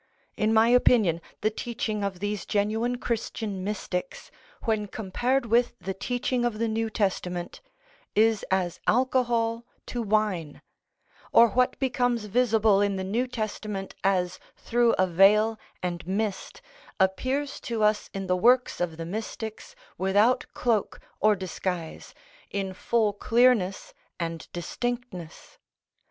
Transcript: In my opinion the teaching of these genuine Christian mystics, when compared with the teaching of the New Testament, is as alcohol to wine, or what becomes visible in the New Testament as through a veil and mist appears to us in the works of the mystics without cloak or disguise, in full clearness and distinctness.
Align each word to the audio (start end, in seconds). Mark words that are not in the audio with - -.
In 0.35 0.51
my 0.51 0.69
opinion 0.69 1.21
the 1.41 1.51
teaching 1.51 2.03
of 2.03 2.19
these 2.21 2.47
genuine 2.47 2.97
Christian 2.97 3.63
mystics, 3.63 4.31
when 4.63 4.87
compared 4.87 5.45
with 5.45 5.77
the 5.77 5.93
teaching 5.93 6.43
of 6.43 6.57
the 6.57 6.67
New 6.67 6.89
Testament, 6.89 7.61
is 8.15 8.43
as 8.49 8.79
alcohol 8.87 9.63
to 9.85 10.01
wine, 10.01 10.63
or 11.31 11.49
what 11.49 11.77
becomes 11.77 12.25
visible 12.25 12.81
in 12.81 12.95
the 12.95 13.03
New 13.03 13.27
Testament 13.27 13.93
as 14.03 14.39
through 14.57 14.93
a 14.93 15.05
veil 15.05 15.59
and 15.83 16.03
mist 16.07 16.63
appears 16.99 17.59
to 17.61 17.83
us 17.83 18.09
in 18.11 18.25
the 18.25 18.35
works 18.35 18.81
of 18.81 18.97
the 18.97 19.05
mystics 19.05 19.75
without 19.99 20.47
cloak 20.55 20.99
or 21.19 21.35
disguise, 21.35 22.15
in 22.49 22.73
full 22.73 23.13
clearness 23.13 23.93
and 24.19 24.47
distinctness. 24.51 25.59